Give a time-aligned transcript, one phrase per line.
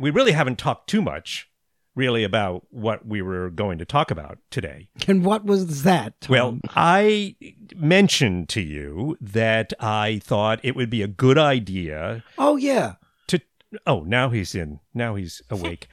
[0.00, 1.48] we really haven't talked too much,
[1.94, 4.88] really, about what we were going to talk about today.
[5.06, 6.20] And what was that?
[6.22, 6.32] Tom?
[6.32, 7.36] Well, I
[7.76, 12.94] mentioned to you that I thought it would be a good idea oh yeah,
[13.28, 13.40] to.
[13.86, 14.80] Oh, now he's in.
[14.94, 15.86] Now he's awake.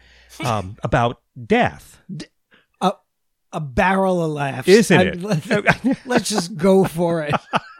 [0.43, 2.01] um, about death.
[3.53, 5.21] a barrel of laughs, Isn't I- it?
[5.21, 7.33] Let, let's just go for it.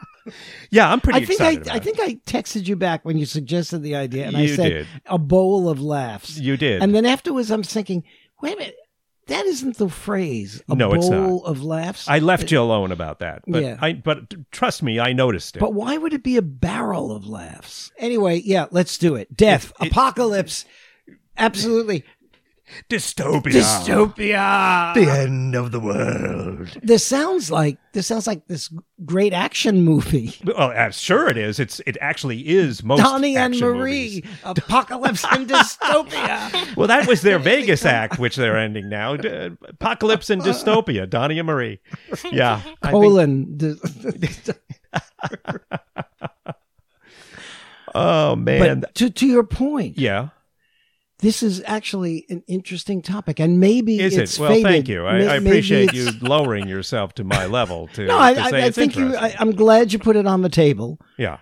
[0.70, 1.74] Yeah, I'm pretty I think I.
[1.74, 4.86] I think I texted you back when you suggested the idea, and I said did.
[5.06, 6.38] a bowl of laughs.
[6.38, 6.82] you did.
[6.82, 8.04] And then afterwards, I'm thinking,
[8.42, 8.76] wait a minute,
[9.26, 10.62] that isn't the phrase.
[10.68, 11.42] A No, bowl it's not.
[11.44, 12.08] of laughs.
[12.08, 13.42] I left you alone about that.
[13.46, 13.76] But Yeah.
[13.80, 15.60] I but trust me, I noticed it.
[15.60, 17.92] But why would it be a barrel of laughs?
[17.98, 19.36] Anyway, yeah, let's do it.
[19.36, 20.64] Death, It- it- apocalypse,
[21.36, 22.04] absolutely.
[22.88, 23.52] Dystopia.
[23.52, 24.94] Dystopia.
[24.94, 26.68] The end of the world.
[26.82, 28.72] This sounds like this sounds like this
[29.04, 30.34] great action movie.
[30.44, 31.58] Well, uh, sure it is.
[31.58, 34.38] It's it actually is most Donnie and Marie, movies.
[34.44, 36.76] apocalypse and dystopia.
[36.76, 39.16] Well, that was their Vegas act, which they're ending now.
[39.16, 39.28] D-
[39.68, 41.08] Apocalypse and dystopia.
[41.08, 41.80] Donnie and Marie.
[42.30, 42.60] Yeah.
[42.82, 43.58] Colon.
[47.94, 48.80] oh man.
[48.80, 50.28] but to to your point, yeah.
[51.18, 54.40] This is actually an interesting topic, and maybe Is it's it?
[54.40, 54.64] Well, faded.
[54.64, 55.06] thank you.
[55.06, 58.64] I, May- I appreciate you lowering yourself to my level to, No, I, to I,
[58.66, 59.16] I think you.
[59.16, 59.34] I.
[59.38, 61.00] I'm glad you put it on the table.
[61.16, 61.38] yeah.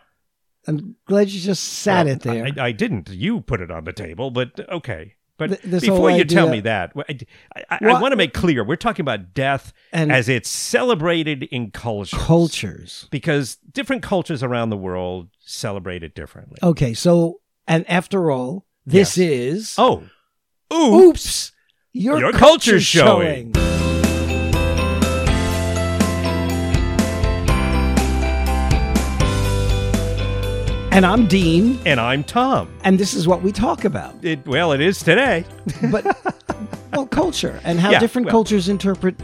[0.69, 2.45] I'm glad you just sat Well, it there.
[2.59, 3.09] I, I didn't.
[3.11, 5.15] You put it on the table, but okay.
[5.39, 7.19] But Th- before you tell me that, I,
[7.55, 11.45] I, I Well, want to make clear we're talking about death and as it's celebrated
[11.45, 12.19] in cultures.
[12.19, 13.07] cultures.
[13.13, 16.59] Because different cultures around the world celebrate it differently.
[16.65, 20.05] Okay, so and after all, this is Oh,
[20.73, 21.53] ooh, oops,
[21.93, 23.53] your, Your culture culture's showing.
[30.93, 32.75] And I'm Dean, and I'm Tom.
[32.83, 34.15] and this is what we talk about.
[34.25, 35.45] It, well, it is today.
[35.91, 36.07] But
[36.95, 39.15] well, culture and how Yeah, different well- cultures interpret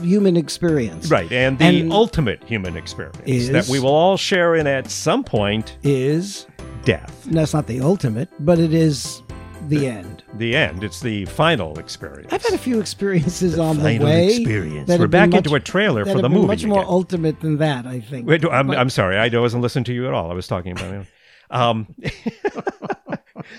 [0.00, 1.10] human experience.
[1.10, 5.24] Right, and the And- ultimate human experience that we will all share in at some
[5.24, 6.46] point Is
[6.84, 7.24] death.
[7.30, 9.22] that's not the ultimate, but it is
[9.68, 10.22] the end.
[10.38, 10.82] The end.
[10.82, 12.32] It's the final experience.
[12.32, 14.26] I've had a few experiences on the way.
[14.36, 14.88] experience.
[14.88, 16.46] that We're back into a trailer for the movie.
[16.46, 16.90] Much more again.
[16.90, 18.26] ultimate than that, I think.
[18.26, 19.16] Wait, I'm, But- I'm sorry.
[19.18, 20.30] I wasn't listening to you at all.
[20.30, 21.06] I was talking about it.
[21.50, 21.94] Um,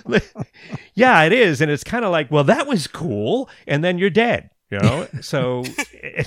[0.96, 4.10] yeah, it is, and it's kind of like, well, that was cool, and then you're
[4.10, 4.50] dead.
[4.74, 5.64] You know, so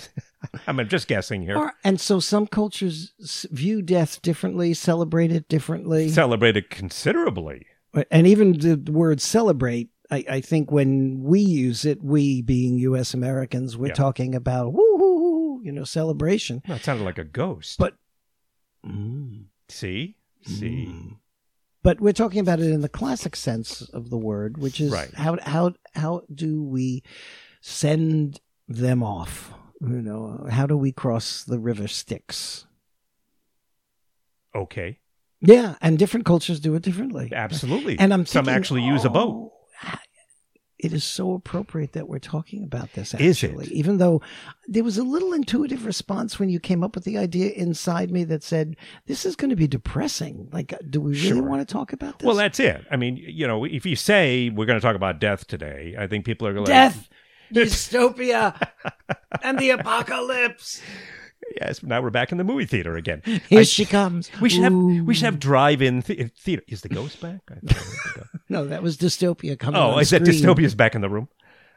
[0.67, 1.57] I'm just guessing here.
[1.57, 3.13] Or- and so some cultures
[3.51, 6.09] view death differently, celebrate it differently.
[6.09, 7.67] celebrate it considerably.
[8.11, 13.15] and even the, word celebrate, I, I think when we use it, we being U.S.
[13.15, 13.95] Americans, we're Yeah.
[13.95, 16.63] talking about woo, you know, celebration.
[16.69, 17.79] That sounded like a ghost.
[17.79, 17.95] But-
[18.87, 20.15] Mm, see,
[20.45, 21.17] see, mm.
[21.83, 25.13] But we're talking about it in the classic sense of the word, which is Right.
[25.15, 27.03] how how how do we
[27.71, 29.53] send them off?
[29.81, 32.65] You know, how do we cross the river Styx?
[34.55, 34.99] okay,
[35.43, 37.31] Yeah, and different cultures do it differently.
[37.35, 37.99] absolutely.
[37.99, 39.53] And I'm some actually use a boat.
[39.85, 39.99] oh,
[40.79, 43.13] It is so appropriate that we're talking about this.
[43.15, 43.51] Is it?
[43.51, 44.23] Actually, even though
[44.67, 48.25] there was a little intuitive response when you came up with the idea inside me
[48.25, 48.77] that said,
[49.07, 51.43] "This is going to be depressing." Like, uh, do we really Sure.
[51.43, 52.27] want to talk about this?
[52.27, 52.85] Well, that's it.
[52.91, 56.07] I mean, you know, if you say we're going to talk about death today, I
[56.07, 57.09] think people are going to death,
[57.53, 58.55] dystopia,
[59.43, 60.81] and the apocalypse.
[61.61, 63.23] Yes, now we're back in the movie theater again.
[63.49, 64.31] Here I- she comes.
[64.41, 66.63] We should have we should have drive-in the- theater.
[66.69, 67.41] Is the ghost back?
[67.51, 68.31] I thought it was the ghost.
[68.49, 69.81] No, that was dystopia coming.
[69.81, 70.43] oh, is that screen.
[70.43, 71.29] dystopia's back in the room?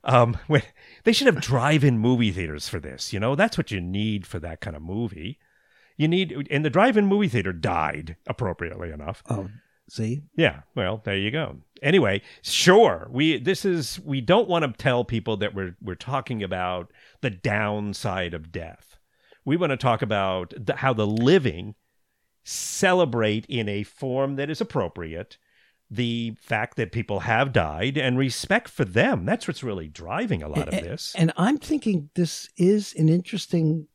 [0.04, 0.62] Um, when,
[1.04, 3.12] they should have drive-in movie theaters for this.
[3.14, 5.40] You know, that's what you need for that kind of movie.
[5.98, 9.22] You need, and the drive-in movie theater died appropriately enough.
[9.30, 9.50] Oh,
[9.90, 11.58] see, Yeah, well, there you go.
[11.82, 13.08] Anyway, sure.
[13.10, 16.92] We this is we don't want to tell people that we're we're talking about
[17.22, 18.98] the downside of death.
[19.46, 21.76] We want to talk about the, how the living
[22.44, 25.38] celebrate in a form that is appropriate
[25.92, 29.26] the fact that people have died and respect for them.
[29.26, 31.16] That's what's really driving a lot of this.
[31.18, 33.88] And I'm thinking this is an interesting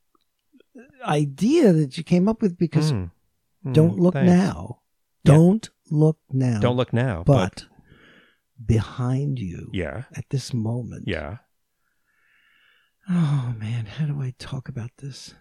[1.04, 3.10] idea that you came up with because Mm.
[3.64, 4.30] Mm, don't look thanks.
[4.30, 4.80] now.
[5.24, 6.60] Don't look now.
[6.60, 7.22] Don't look now.
[7.26, 7.64] But, But
[8.66, 11.04] behind you yeah, at this moment.
[11.06, 11.38] yeah.
[13.08, 15.34] Oh man, how do I talk about this?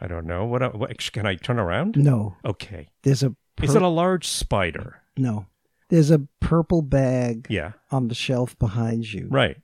[0.00, 0.44] I don't know.
[0.46, 1.96] What, uh, what can I turn around?
[1.98, 2.88] No, Okay.
[3.02, 5.02] there's a Is it a large spider?
[5.16, 5.46] no.
[5.90, 7.72] There's a purple bag Yeah.
[7.90, 9.58] on the shelf behind you Right.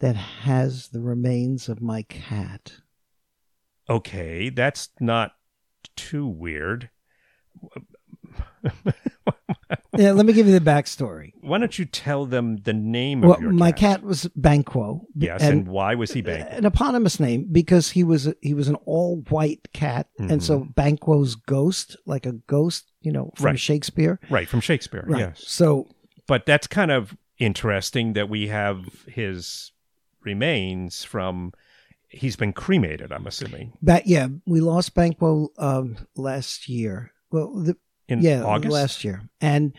[0.00, 2.80] that has the remains of my cat.
[3.88, 5.36] Okay, that's not
[5.96, 6.90] too weird.
[9.96, 11.32] Yeah, let me give you the backstory.
[11.42, 14.00] Why don't you tell them the name Well, of your my cat?
[14.00, 15.06] cat was Banquo.
[15.14, 16.48] Yes, and, and why was he Banquo?
[16.56, 20.60] an eponymous name because he was a, he was an all white cat, and so
[20.60, 23.44] Banquo's ghost, like a ghost, you know, from Mm-hmm.
[23.46, 23.60] Right.
[23.60, 24.20] Shakespeare.
[24.30, 25.18] Right, from Shakespeare, Right.
[25.20, 25.44] yes.
[25.46, 25.88] So
[26.26, 29.72] But that's kind of interesting that we have his
[30.22, 31.52] remains from.
[32.08, 37.12] He's been cremated, I'm assuming, that yeah, we lost Banquo um, last year.
[37.30, 37.76] Well, the,
[38.08, 38.72] in yeah, August.
[38.72, 39.72] last year, and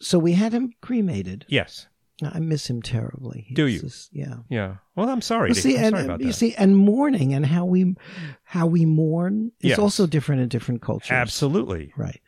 [0.00, 1.44] so we had him cremated.
[1.48, 1.86] Yes.
[2.22, 3.46] I miss him terribly.
[3.54, 3.80] Do you?
[3.80, 4.34] just- yeah.
[4.50, 4.76] Yeah.
[4.94, 5.50] Well, I'm sorry.
[5.50, 6.32] Well, see, I'm and sorry about you that.
[6.34, 7.94] see, and mourning and how we
[8.44, 9.78] how we mourn is Yes.
[9.78, 11.12] also different in different cultures.
[11.12, 11.92] Absolutely.
[11.96, 12.20] right.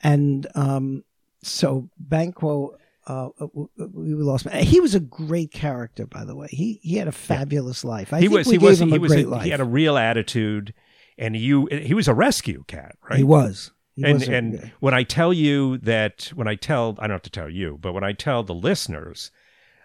[0.00, 1.02] And um,
[1.42, 2.76] so Banquo,
[3.08, 3.30] uh,
[3.76, 4.46] we lost.
[4.46, 4.62] Him.
[4.64, 6.46] He was a great character, by the way.
[6.50, 8.12] He he had a fabulous life.
[8.12, 8.46] I he think was.
[8.46, 8.80] we He gave was.
[8.80, 9.12] him He a was.
[9.12, 9.42] great a- life.
[9.44, 10.72] He had a real attitude,
[11.16, 11.66] and you.
[11.72, 13.18] He was a rescue cat, right?
[13.18, 13.72] He was.
[13.98, 17.30] He and and when I tell you that, when I tell, I don't have to
[17.30, 19.30] tell you, but when I tell the listeners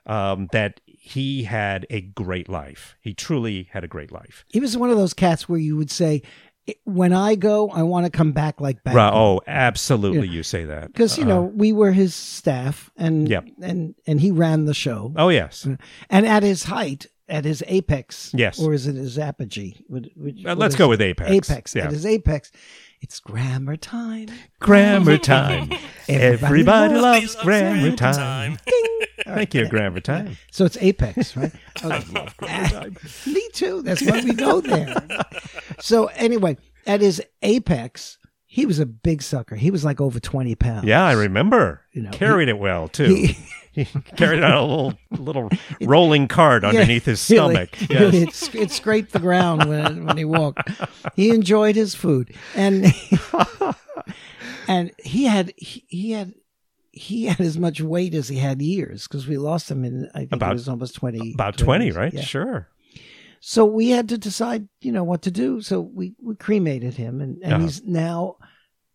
[0.05, 4.45] um, that he had a great life, he truly had a great life.
[4.49, 6.21] he was one of those cats where you would say,
[6.83, 10.65] "When I go, I want to come back like Banquo." Ra- oh, absolutely, you say
[10.65, 13.45] that because you Uh, know we were his staff and Yep.
[13.61, 15.65] and and he ran the show Oh yes,
[16.09, 18.59] and at his height at his apex Yes.
[18.59, 21.31] or is it his apogee Would- would- Uh, let's go with apex.
[21.31, 21.85] apex Yeah.
[21.85, 22.51] at his apex
[23.03, 24.29] it's grammar time
[24.59, 25.69] Grammar time.
[26.07, 28.57] Everybody loves grammar grammar time.
[29.25, 30.37] Thank you, grammar time.
[30.51, 31.51] so it's apex right
[31.83, 32.97] I love grammar ah, time.
[33.27, 34.95] me too that's why we go there
[35.79, 36.57] so anyway
[36.87, 41.03] at his apex he was a big sucker he was like over 20 pounds Yeah,
[41.03, 41.81] I remember.
[41.91, 43.05] You know, Carried it well too.
[43.13, 43.37] he,
[43.73, 43.85] He
[44.15, 45.49] carried out a little little
[45.81, 47.75] rolling cart underneath his stomach.
[47.89, 48.47] really, Yes.
[48.49, 50.69] it, it scraped the ground when when he walked.
[51.15, 52.85] He enjoyed his food, and
[54.67, 56.33] and he had he, he had
[56.91, 60.19] he had as much weight as he had years because we lost him in I
[60.19, 61.95] think About- it was almost twenty About twenty, years.
[61.97, 62.13] right?
[62.13, 62.21] Yeah.
[62.21, 62.69] Sure.
[63.45, 65.61] So we had to decide, you know, what to do.
[65.61, 67.63] So we we cremated him, and and Uh-huh.
[67.63, 68.37] he's now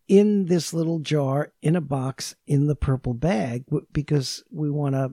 [0.09, 5.13] in this little jar in a box in the purple bag because we want to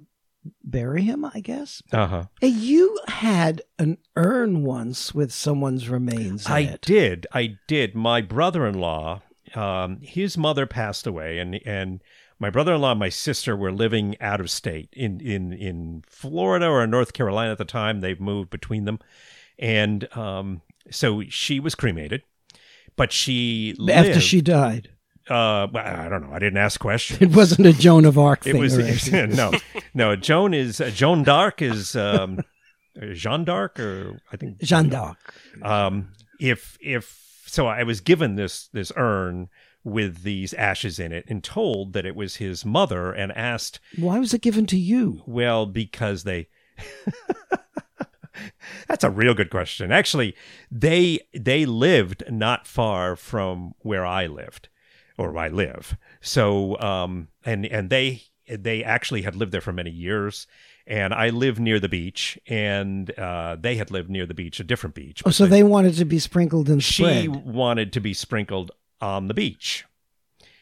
[0.63, 1.81] bury him, I guess.
[1.92, 2.24] Uh huh.
[2.42, 7.27] You had an urn once with someone's remains in I did.
[7.33, 7.95] I did.
[7.95, 9.21] My brother-in-law,
[9.53, 12.01] um, his mother passed away, and and
[12.39, 16.86] my brother-in-law and my sister were living out of state in in in Florida or
[16.88, 18.00] North Carolina at the time.
[18.00, 19.00] They've moved between them,
[19.57, 20.62] and um,
[20.92, 22.24] so she was cremated,
[22.95, 24.89] but she After lived- she died.
[25.27, 26.36] Uh, well, I don't know.
[26.36, 27.19] I didn't ask questions.
[27.19, 29.30] It wasn't a Joan of Arc Thing It was anything.
[29.36, 29.51] no,
[29.95, 30.15] no.
[30.15, 32.42] Joan is uh, Joan d'Arc is um,
[33.13, 35.18] Jeanne d'Arc, or I think Jeanne d'Arc.
[35.63, 36.09] um,
[36.39, 39.50] if if so, I was given this this urn
[39.83, 44.19] with these ashes in it, and told that it was his mother, and asked, Why
[44.19, 45.24] was it given to you?
[45.25, 46.50] well, because they.
[48.87, 49.91] That's a real good question.
[49.91, 50.35] Actually,
[50.71, 54.69] they they lived not far from where I lived,
[55.17, 55.97] or where I live.
[56.21, 60.45] So, um, and and they they actually had lived there for many years,
[60.85, 64.63] and I live near the beach, and uh, they had lived near the beach, a
[64.63, 65.23] different beach.
[65.25, 67.45] Oh, so they- they wanted to be sprinkled and she spread.
[67.45, 68.71] wanted to be sprinkled
[69.01, 69.83] on the beach.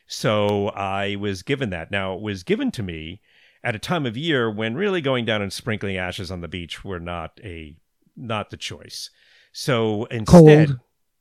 [0.07, 1.91] So I was given that.
[1.91, 3.21] Now, it was given to me
[3.63, 6.83] at a time of year when really going down and sprinkling ashes on the beach
[6.83, 7.75] were not a
[8.15, 9.09] not the choice.
[9.51, 10.79] So instead Cold.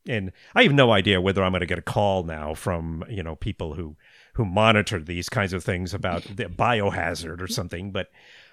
[0.08, 3.22] and I have no idea whether I'm going to get a call now from, you
[3.22, 3.96] know, people who
[4.34, 8.08] who monitor these kinds of things about the biohazard or something, but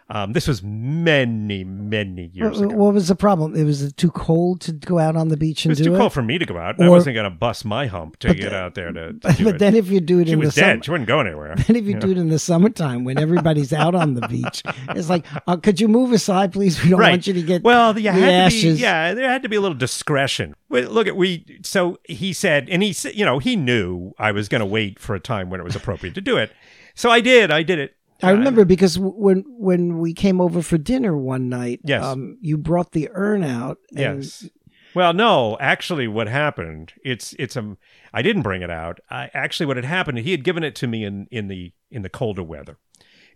[0.09, 2.75] um, this was many, many years What, ago.
[2.77, 3.55] what was the problem?
[3.55, 5.95] It was too cold to go out on the beach It and was do too
[5.95, 5.97] it.
[5.99, 6.81] cold for me to go out.
[6.81, 9.39] I wasn't going to bust my hump to get the- out there to, to but,
[9.39, 9.59] it.
[9.59, 10.67] then if you do it she in was the dead.
[10.71, 11.55] summer, She wouldn't go anywhere.
[11.67, 15.09] then if you do it in the summertime when everybody's out on the beach, it's
[15.09, 16.83] like, uh, could you move aside, please?
[16.83, 17.11] We don't Right.
[17.11, 18.77] want you to get Well, you the had to ashes.
[18.77, 20.55] be, yeah, there had to be a little discretion.
[20.69, 21.59] Look at we.
[21.63, 24.99] So he said, and he said, you know, he knew I was going to wait
[24.99, 26.51] for a time when it was appropriate to do it.
[26.95, 27.49] So I did.
[27.51, 27.95] I did it.
[28.21, 32.03] I remember because when when we came over for dinner one night, Yes.
[32.03, 33.77] um, you brought the urn out.
[33.95, 34.49] and- Yes.
[34.95, 36.93] Well, no, actually, what happened?
[37.05, 37.77] It's it's um.
[38.11, 38.99] I didn't bring it out.
[39.11, 40.17] I actually, what had happened?
[40.17, 42.77] He had given it to me in in the in the colder weather,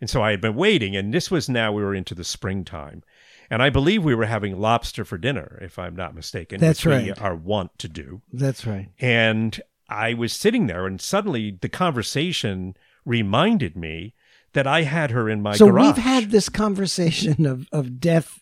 [0.02, 0.96] and so I had been waiting.
[0.96, 3.04] And this was now we were into the springtime,
[3.52, 6.60] and I believe we were having lobster for dinner, if I'm not mistaken.
[6.60, 7.22] That's which we right.
[7.22, 8.24] are wont to do.
[8.34, 8.90] That's right.
[9.00, 12.75] And I was sitting there, and suddenly the conversation
[13.06, 14.16] reminded me
[14.53, 15.86] that I had her in my so garage.
[15.86, 18.39] we've had this conversation of of death,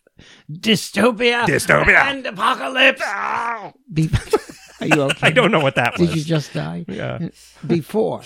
[0.51, 2.03] dystopia, Dystopia.
[2.05, 3.01] and apocalypse.
[3.93, 4.09] Be-
[4.81, 5.17] Are you okay?
[5.27, 6.07] I don't know what that was.
[6.09, 6.85] Did you just die?
[6.87, 7.29] Yeah.
[7.67, 8.23] Before.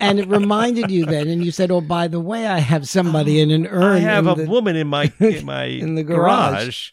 [0.00, 3.40] And it reminded you then, and you said, Oh, by the way, I have somebody
[3.40, 3.96] in an urn.
[3.96, 6.92] I have in a the- woman in my in my In the garage.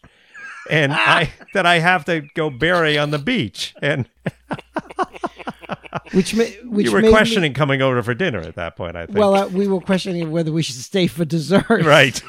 [0.68, 3.74] and I that I have to go bury on the beach.
[3.80, 4.06] And
[6.12, 8.96] which, ma- which you were made me- questioning coming over for dinner at that point.
[8.96, 9.18] I think.
[9.18, 11.68] well, uh, we were questioning whether we should stay for dessert.
[11.68, 12.20] right.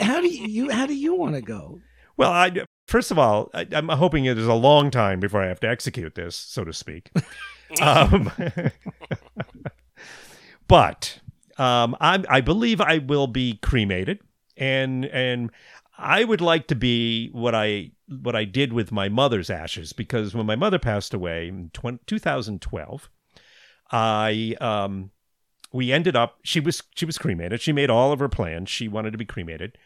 [0.00, 1.80] How do you, you how do you want to go?
[2.16, 2.50] well, I,
[2.86, 5.68] first of all, I, I'm hoping it is a long time before I have to
[5.68, 7.10] execute this, so to speak.
[7.80, 8.30] um,
[10.68, 11.20] but
[11.58, 14.20] um, I, I believe I will be cremated,
[14.56, 15.50] and and
[15.96, 20.34] I would like to be what I what I did with my mother's ashes because
[20.34, 23.10] when my mother passed away in 20, 2012,
[23.90, 25.10] I um
[25.72, 27.60] we ended up she was she was cremated.
[27.60, 28.70] She made all of her plans.
[28.70, 29.78] She wanted to be cremated,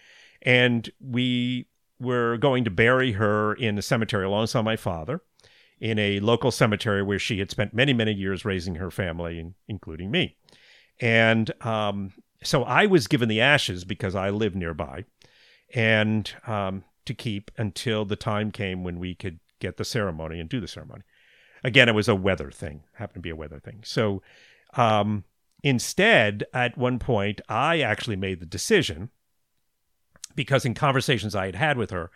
[0.43, 1.67] and we
[1.99, 5.23] were going to bury her in a cemetery alongside my father
[5.81, 10.11] in a local cemetery where she had spent many many years raising her family, including
[10.11, 10.37] me.
[11.01, 15.05] And um, so I was given the ashes because I live nearby,
[15.75, 20.49] and um, to keep until the time came when we could get the ceremony and
[20.49, 21.03] do the ceremony.
[21.65, 23.81] Again, it was a weather thing, happened to be a weather thing.
[23.85, 24.23] So
[24.75, 25.25] um,
[25.63, 29.11] instead, at one point, I actually made the decision
[30.35, 32.11] because in conversations I had had with her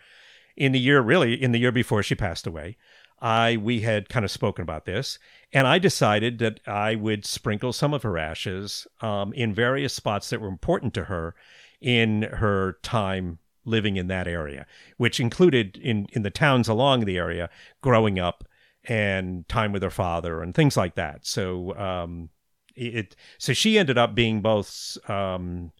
[0.55, 2.77] in the year, really in the year before she passed away,
[3.19, 5.19] I we had kind of spoken about this,
[5.53, 10.29] and I decided that I would sprinkle some of her ashes um, in various spots
[10.29, 11.35] that were important to her
[11.79, 14.65] in her time living in that area,
[14.97, 17.49] which included in in the towns along the area,
[17.81, 18.43] growing up
[18.85, 21.25] and time with her father and things like that.
[21.25, 22.29] So um,
[22.75, 25.71] it so she ended up being both um,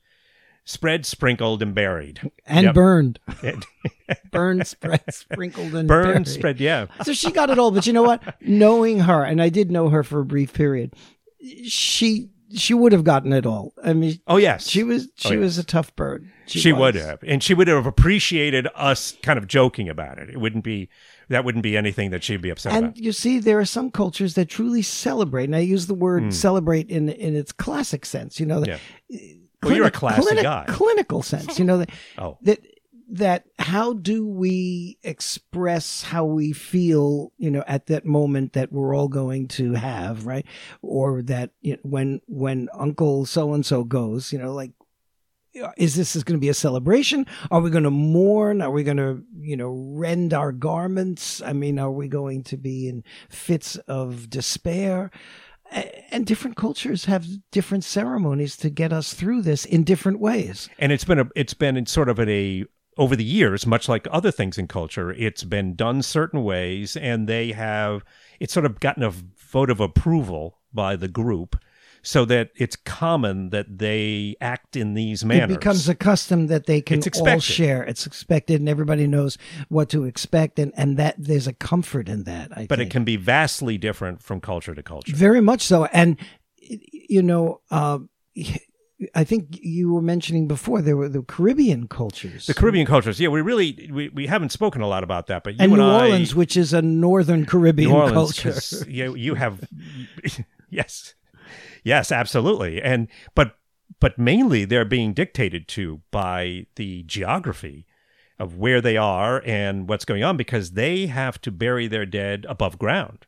[0.65, 2.31] spread, sprinkled, and buried.
[2.45, 2.75] And Yep.
[2.75, 3.19] burned,
[4.31, 6.27] burned, spread, sprinkled, and burned, buried.
[6.27, 6.59] spread.
[6.59, 7.71] Yeah, So she got it all.
[7.71, 8.21] But you know what?
[8.41, 10.93] Knowing her, and I did know her for a brief period,
[11.65, 13.73] she she would have gotten it all.
[13.83, 16.27] I mean, Oh yes, she was she Oh, was a tough bird.
[16.47, 20.29] She, would have, and she would have appreciated us kind of joking about it.
[20.29, 20.89] It wouldn't be
[21.29, 22.97] that wouldn't be anything that she'd be upset And about.
[22.97, 26.29] you see, there are some cultures that truly celebrate, and I use the word Hmm.
[26.31, 28.39] celebrate in in its classic sense.
[28.39, 28.77] You know, the
[29.09, 29.17] Yeah.
[29.63, 30.65] Well, you're a classy guy.
[30.67, 32.59] Clinical sense, you know that Oh, that
[33.11, 38.95] that how do we express how we feel you know at that moment that we're
[38.95, 40.45] all going to have right?
[40.81, 44.71] Or that you know, when when uncle so and so goes you know like
[45.75, 47.25] is this is going to be a celebration?
[47.51, 48.61] Are we going to mourn?
[48.61, 51.41] Are we going to you know rend our garments?
[51.41, 55.11] I mean are we going to be in fits of despair?
[56.11, 60.69] And different cultures have different ceremonies to get us through this in different ways.
[60.79, 62.65] And it's been a it's been sort of a
[62.97, 67.27] over the years, much like other things in culture, it's been done certain ways, and
[67.27, 68.03] they have
[68.39, 71.55] it's sort of gotten a vote of approval by the group,
[72.01, 75.55] so that it's common that they act in these manners.
[75.55, 77.83] It becomes a custom that they can all share.
[77.83, 79.37] It's expected, and everybody knows
[79.69, 82.51] what to expect, and, and that there's a comfort in that.
[82.51, 82.89] I but think.
[82.89, 85.15] it can be vastly different from culture to culture.
[85.15, 85.85] very much so.
[85.85, 86.17] And
[86.57, 87.99] you know, uh,
[89.15, 93.29] I think you were mentioning before there were the Caribbean cultures, The Caribbean cultures, yeah,
[93.29, 95.87] we really we, we haven't spoken a lot about that, but you and and, New
[95.87, 98.89] I, Orleans, which is a northern Caribbean New Orleans, culture.
[98.89, 99.67] you you have
[100.69, 101.15] yes,
[101.83, 103.55] yes, absolutely, and but
[103.99, 107.85] but mainly they're being dictated to by the geography
[108.39, 112.45] of where they are and what's going on because they have to bury their dead
[112.49, 113.27] above ground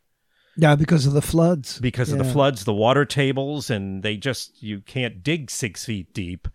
[0.58, 1.80] Yeah, because of the floods.
[1.80, 6.14] because of the floods, the water tables, and they just you can't dig six feet
[6.14, 6.48] deep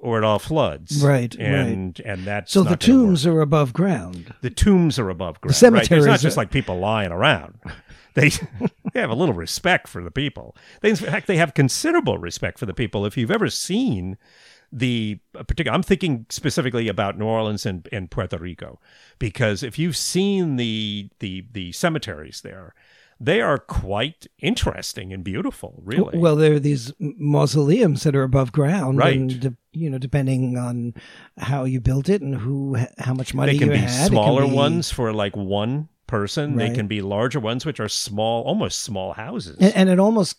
[0.00, 1.02] or it all floods.
[1.02, 3.06] Right, and and that's So the not gonna work.
[3.08, 4.34] tombs are above ground.
[4.42, 5.50] the tombs are above ground.
[5.52, 5.56] right?
[5.58, 7.58] cemeteries It's not just like people lying around.
[8.14, 8.30] They,
[8.94, 10.56] they have a little respect for the people.
[10.80, 13.04] They, in fact, they have considerable respect for the people.
[13.04, 14.16] If you've ever seen
[14.72, 18.80] the uh, particular, I'm thinking specifically about New Orleans and, and Puerto Rico,
[19.18, 22.74] because if you've seen the the the cemeteries there,
[23.18, 25.82] they are quite interesting and beautiful.
[25.84, 29.16] Really, Well, there are these mausoleums that are above ground, Right.
[29.16, 30.94] And de- you know, depending on
[31.38, 33.92] how you built it and who, how much money they can you be had, it
[33.94, 36.56] can be smaller be- ones for like one person.
[36.56, 39.56] They can be larger ones, which are small, almost small houses.
[39.60, 40.36] and, and it almost,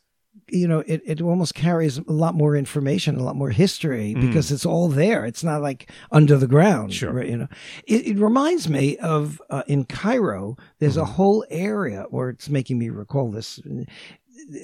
[0.49, 4.51] you know, it, it almost carries a lot more information, a lot more history because
[4.51, 5.25] it's all there.
[5.25, 6.93] It's not like under the ground, Mm.
[6.93, 7.13] Sure.
[7.13, 7.47] right, you know.
[7.85, 10.55] It, it reminds me of uh, in Cairo.
[10.79, 11.01] There's Mm-hmm.
[11.01, 13.59] a whole area, or it's making me recall this,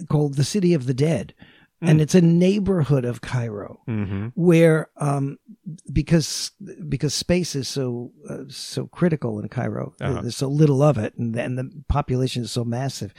[0.10, 1.34] called the City of the Dead,
[1.84, 1.90] Mm.
[1.90, 3.82] and it's a neighborhood of Cairo.
[3.86, 5.38] hmm where um,
[5.92, 6.52] because
[6.88, 9.94] because space is so uh, so critical in Cairo.
[10.02, 10.22] Uh-huh.
[10.22, 13.14] There's so little of it, and, and the population is so massive,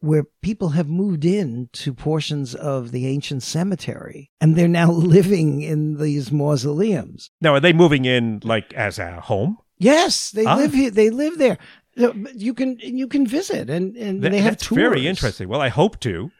[0.00, 5.62] where people have moved in to portions of the ancient cemetery, and they're now living
[5.62, 7.30] in these mausoleums.
[7.40, 9.58] Now, are they moving in like as a home?
[9.78, 10.56] Yes, they Ah.
[10.56, 10.90] live here.
[10.90, 11.58] They live there.
[11.96, 14.78] You can you can visit, and and That- they have that's tours.
[14.80, 15.48] very interesting.
[15.48, 16.30] Well, I hope to,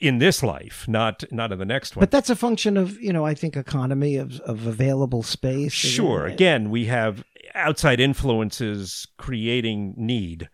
[0.00, 2.00] in this life, not not in the next one.
[2.00, 5.72] But that's a function of you know I think economy of of available space.
[5.72, 6.26] Sure.
[6.26, 10.48] Again, we have outside influences creating need.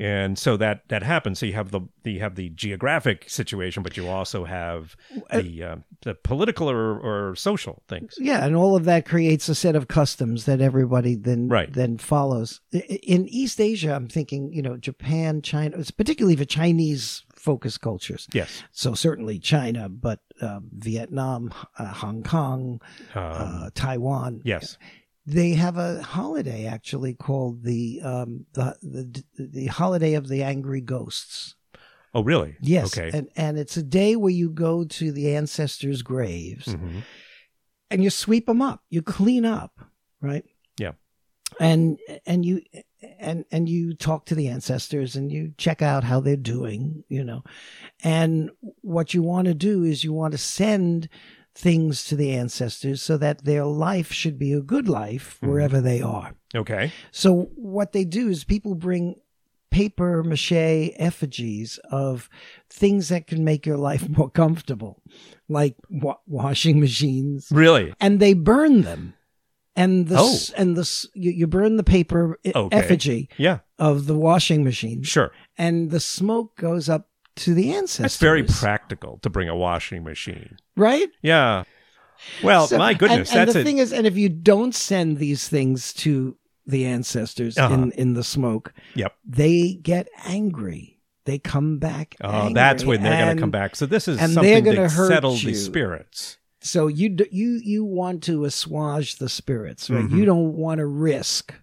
[0.00, 1.40] And so that that happens.
[1.40, 4.96] So you have the you have the geographic situation, but you also have
[5.32, 8.14] the uh, the political or, or social things.
[8.18, 11.72] Yeah, and all of that creates a set of customs that everybody then Right.
[11.72, 12.60] then follows.
[12.72, 18.28] In East Asia, I'm thinking, you know, Japan, China, it's particularly for Chinese focused cultures.
[18.32, 18.62] Yes.
[18.72, 22.80] So certainly China, but um, Vietnam, uh, Hong Kong,
[23.14, 24.42] Um, uh, Taiwan.
[24.44, 24.78] yes.
[25.30, 30.80] They have a holiday actually called the um, the, the the holiday of the angry
[30.80, 31.54] ghosts.
[32.14, 32.56] Oh, really?
[32.62, 33.10] Yes, Okay.
[33.16, 37.02] and and it's a day where you go to the ancestors' graves Mhm.
[37.90, 39.78] and you sweep them up, you clean up,
[40.22, 40.44] right?
[40.80, 40.92] Yeah.
[41.60, 42.62] And and you
[43.20, 47.22] and and you talk to the ancestors and you check out how they're doing, you
[47.22, 47.42] know.
[48.02, 51.08] And what you want to do is you want to send
[51.58, 55.48] things to the ancestors so that their life should be a good life Mhm.
[55.48, 56.34] wherever they are.
[56.54, 56.92] Okay.
[57.10, 59.16] So what they do is people bring
[59.70, 60.52] paper mache
[60.96, 62.28] effigies of
[62.70, 65.02] things that can make your life more comfortable,
[65.48, 67.92] like wa- washing machines, Really?
[68.00, 69.14] and they burn them.
[69.74, 70.32] And the Oh.
[70.32, 72.76] s and the s- you, you burn the paper e- Okay.
[72.76, 73.58] effigy Yeah.
[73.78, 75.30] of the washing machine, Sure.
[75.56, 78.02] and the smoke goes up to the ancestors.
[78.02, 80.56] That's very practical to bring a washing machine.
[80.76, 81.08] right?
[81.22, 81.64] Yeah.
[82.42, 84.74] Well, So- my goodness, and, and that's the a, thing is, and if you don't
[84.74, 87.72] send these things to the ancestors Uh-huh.
[87.74, 89.14] in in the smoke, Yep.
[89.26, 90.98] they get angry.
[91.24, 92.16] They come back.
[92.22, 93.76] Oh, that's when they're going to come back.
[93.76, 95.48] So this is and something they're hurt settle you.
[95.50, 96.38] the spirits.
[96.60, 100.04] So you d- you you want to assuage the spirits, right?
[100.04, 100.16] Mhm.
[100.16, 101.54] You don't want to risk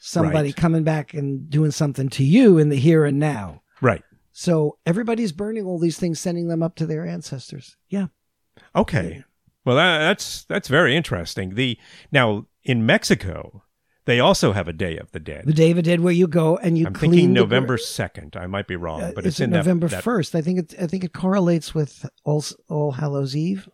[0.00, 0.56] somebody Right.
[0.56, 3.62] coming back and doing something to you in the here and now.
[3.80, 4.02] Right.
[4.40, 7.76] So everybody's burning all these things, sending them up to their ancestors.
[7.88, 8.06] Yeah.
[8.72, 9.24] Okay.
[9.64, 11.56] Well, that, that's that's very interesting.
[11.56, 11.76] The
[12.12, 13.64] now in Mexico,
[14.04, 15.42] they also have a Day of the Dead.
[15.44, 18.36] The Day of the Dead, where you go and you I'm clean thinking November second.
[18.36, 20.36] I might be wrong, Uh, but it's, it in that- November first.
[20.36, 20.74] I think it.
[20.80, 23.68] I think it correlates with All All Hallows Eve.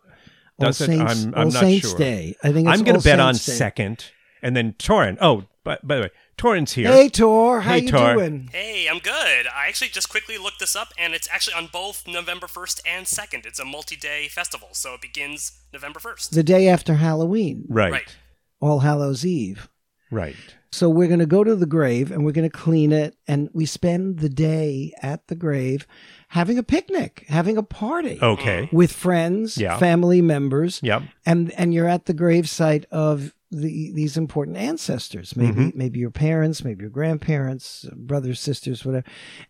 [0.58, 0.96] Does All it?
[0.96, 1.98] Saints, I'm- I'm All not Saints sure.
[1.98, 2.36] Day.
[2.42, 3.38] I think it's I'm going to bet on Day.
[3.38, 4.06] second,
[4.40, 5.18] and then Torin.
[5.20, 6.88] Oh, but by the way, Torin's here.
[6.88, 8.14] Hey Tor, how Hey, you Tor.
[8.14, 8.48] doing?
[8.52, 9.46] Hey, I'm good.
[9.46, 13.06] I actually just quickly looked this up, and it's actually on both November 1st and
[13.06, 13.46] 2nd.
[13.46, 16.30] It's a multi day festival, so it begins November 1st.
[16.30, 18.16] The day after Halloween, right, Right.
[18.60, 19.68] All Hallows Eve.
[20.10, 20.36] right.
[20.72, 23.48] So we're going to go to the grave and we're going to clean it, and
[23.52, 25.86] we spend the day at the grave
[26.30, 28.68] having a picnic, having a party Okay.
[28.72, 29.78] with friends, Yeah.
[29.78, 31.02] family members, Yep.
[31.24, 35.78] and and you're at the gravesite of the, these important ancestors maybe Mm-hmm.
[35.78, 39.06] maybe your parents maybe your grandparents brothers sisters whatever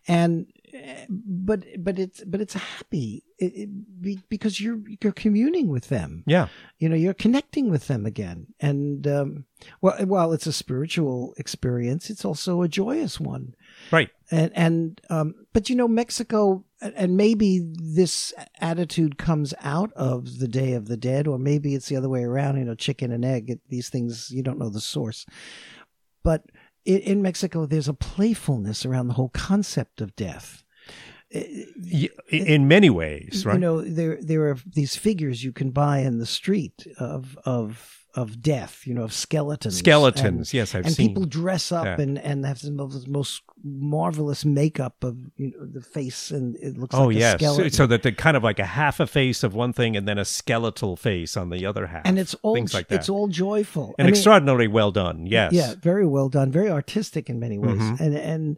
[0.07, 0.47] and
[1.17, 3.69] but but it's but it's happy it,
[4.03, 6.47] it, because you're you're communing with them Yeah.
[6.79, 9.45] you know you're connecting with them again and um
[9.81, 13.55] well while it's a spiritual experience it's also a joyous one
[13.91, 14.09] Right.
[14.31, 16.63] and and um but you know mexico
[16.95, 21.87] and maybe this attitude comes out of the day of the dead or maybe it's
[21.87, 24.69] the other way around you know chicken and egg it, these things you don't know
[24.69, 25.25] the source
[26.23, 26.43] but
[26.85, 30.63] in, in mexico there's a playfulness around the whole concept of death
[32.31, 33.55] In many ways, right?
[33.55, 38.04] you know there there are these figures you can buy in the street of of
[38.15, 40.49] of death you know of skeletons Skeletons.
[40.49, 41.07] and, yes, I've and seen.
[41.07, 42.01] And people dress up Yeah.
[42.01, 46.55] and and have some of the most marvelous makeup of you know the face and
[46.57, 48.99] it looks Oh like a yes, so, so that they're kind of like a half
[48.99, 52.17] a face of one thing and then a skeletal face on the other half, and
[52.17, 52.95] it's all things like that.
[52.95, 55.25] it's all joyful and I mean, extraordinarily well done.
[55.25, 55.51] Yes.
[55.53, 57.99] Yeah, very well done, very artistic in many ways, Mhm.
[57.99, 58.57] and and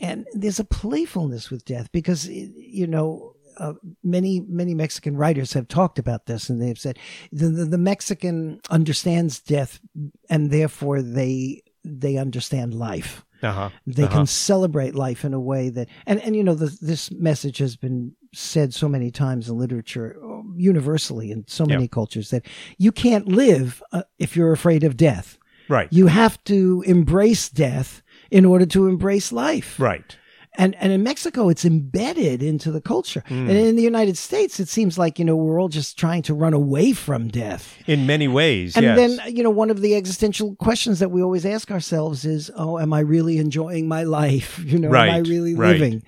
[0.00, 3.32] and there's a playfulness with death because you know.
[3.56, 6.98] Uh, many many Mexican writers have talked about this, and they've said
[7.32, 9.80] the, the the Mexican understands death,
[10.28, 13.24] and therefore they they understand life.
[13.42, 13.70] Uh-huh.
[13.86, 14.12] They uh-huh.
[14.12, 17.76] can celebrate life in a way that, and and you know, the, this message has
[17.76, 20.18] been said so many times in literature,
[20.56, 22.44] universally in so many cultures that
[22.78, 25.38] you can't live uh, if you're afraid of death.
[25.68, 25.88] Right.
[25.92, 29.78] You have to embrace death in order to embrace life.
[29.80, 30.16] Right.
[30.58, 33.22] And and in Mexico, it's embedded into the culture.
[33.26, 33.48] Hmm.
[33.48, 36.34] And in the United States, it seems like you know we're all just trying to
[36.34, 37.76] run away from death.
[37.86, 38.96] In many ways, And yes.
[38.96, 42.78] then you know one of the existential questions that we always ask ourselves is, "Oh,
[42.78, 44.58] am I really enjoying my life?
[44.66, 45.72] You know, am I really right.
[45.78, 46.02] living?"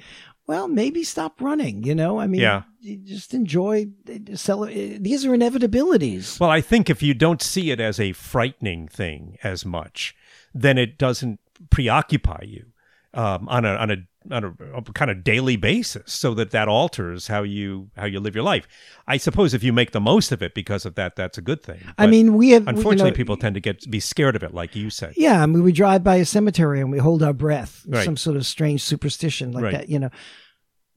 [0.46, 1.84] Well, maybe stop running.
[1.84, 2.62] You know, I mean, Yeah.
[3.04, 3.88] just enjoy.
[4.34, 6.40] Cel- these are inevitabilities.
[6.40, 10.14] Well, I think if you don't see it as a frightening thing as much,
[10.54, 11.38] then it doesn't
[11.70, 12.66] preoccupy you
[13.14, 13.96] um, on a on a
[14.30, 18.20] on a, a kind of daily basis, so that that alters how you how you
[18.20, 18.68] live your life.
[19.06, 21.62] I suppose if you make the most of it because of that, that's a good
[21.62, 21.80] thing.
[21.96, 24.42] I mean, we have we- you unfortunately, know, people tend to get be scared of
[24.42, 25.14] it, like you said.
[25.16, 27.84] Yeah, I mean, we drive by a cemetery and we hold our breath.
[27.88, 28.04] Right.
[28.04, 29.72] Some sort of strange superstition like Right.
[29.72, 30.10] that, you know.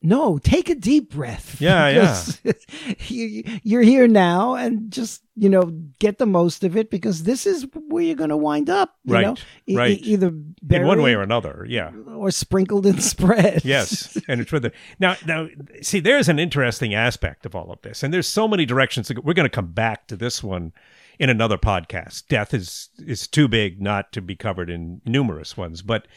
[0.03, 1.61] No, take a deep breath.
[1.61, 2.53] Yeah, yeah.
[3.07, 5.65] you, you're here now, and just you know
[5.99, 8.95] get the most of it because this is where you're going to wind up.
[9.03, 9.35] You Right, know,
[9.67, 9.99] E- e- right.
[10.01, 10.27] either
[10.69, 11.91] In one way or another, yeah.
[12.07, 13.63] or sprinkled and spread.
[13.63, 15.15] Yes, and it's with the now.
[15.27, 15.47] Now,
[15.83, 19.07] see, there's an interesting aspect of all of this, and there's so many directions.
[19.07, 19.21] To go.
[19.23, 20.73] We're going to come back to this one
[21.19, 22.27] in another podcast.
[22.27, 26.07] Death is is too big not to be covered in numerous ones, but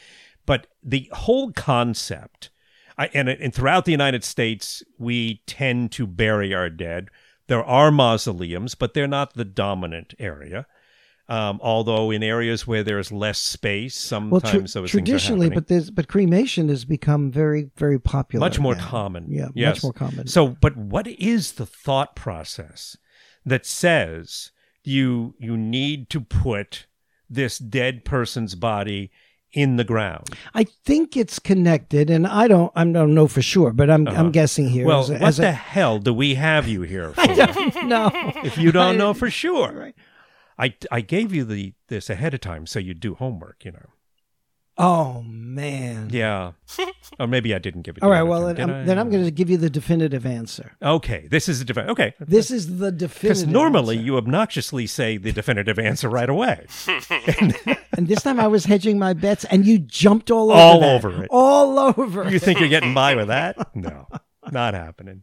[0.46, 2.48] but the whole concept,
[2.96, 7.08] I, and and throughout the United States, we tend to bury our dead.
[7.48, 10.66] There are mausoleums, but they're not the dominant area.
[11.26, 15.48] Um, although in areas where there's less space, Well, sometimes tra- those things are traditionally,
[15.50, 18.44] but there's but cremation has become very very popular.
[18.44, 18.84] much more now.
[18.86, 19.26] common.
[19.30, 19.76] Yeah, Yes.
[19.76, 20.26] much more common.
[20.26, 22.96] So, but what is the thought process
[23.46, 24.52] that says
[24.82, 26.86] you you need to put
[27.30, 29.10] this dead person's body
[29.54, 30.28] in the ground?
[30.54, 34.30] I think it's connected, and I don't I don't know for sure, but I'm I'm
[34.30, 34.86] guessing here.
[34.86, 34.88] Uh-huh.
[34.88, 37.26] Well, as what as a- the hell do we have you here for?
[37.84, 38.10] no.
[38.44, 39.94] if you don't know for sure, Right.
[40.58, 43.64] I I gave you the this ahead of time so you do homework.
[43.64, 43.86] You know.
[44.76, 46.08] Oh man.
[46.10, 46.52] Yeah.
[47.20, 48.02] or maybe I didn't give it.
[48.02, 48.22] All to right.
[48.22, 48.70] you Well, then.
[48.70, 49.00] I'm, then I?
[49.00, 50.72] I'm going to give you the definitive answer.
[50.82, 51.90] Okay, this is a different.
[51.90, 53.20] Okay, This is the definitive.
[53.22, 54.04] because normally answer.
[54.06, 56.66] you obnoxiously say the definitive answer right away.
[56.88, 60.94] and this time I was hedging my bets, and you jumped all over All that.
[61.04, 61.28] over it.
[61.30, 62.28] all over.
[62.30, 63.56] You think you're getting by with that?
[63.76, 64.08] No,
[64.50, 65.22] not happening.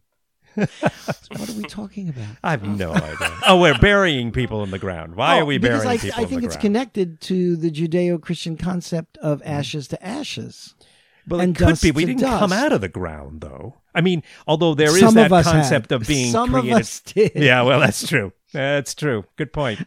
[0.56, 2.28] What are we talking about?
[2.44, 3.38] I have no idea.
[3.48, 5.16] Oh, we're burying people in the ground.
[5.16, 6.62] Why Oh, are we because burying I, people I in think the it's ground?
[6.62, 10.76] connected to the Judeo-Christian concept of ashes to ashes.
[11.28, 11.92] Well, it could be.
[11.92, 13.76] We to didn't come out of the ground, though.
[13.94, 16.02] I mean, although there is Some that of concept had.
[16.02, 16.72] of being Some created.
[16.74, 17.32] of us did.
[17.36, 18.34] Yeah, well, that's true.
[18.54, 19.26] That's true.
[19.38, 19.86] Good point.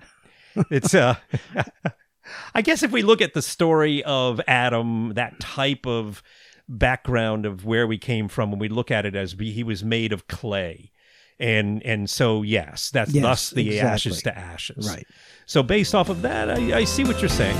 [0.71, 1.17] It's uh
[2.55, 6.23] I guess if we look at the story of Adam, that type of
[6.69, 9.85] background of where we came from, and we look at it as we, he was
[9.85, 10.91] made of clay,
[11.39, 13.91] and and so yes, that's Yes, thus the exactly.
[13.91, 14.89] ashes to ashes.
[14.89, 15.07] Right.
[15.47, 17.57] So based off of that, I, I see what you're saying.